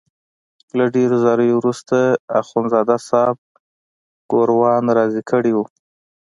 [0.77, 1.97] له ډېرو زاریو وروسته
[2.41, 3.37] اخندزاده صاحب
[4.31, 5.65] ګوروان راضي کړی وو.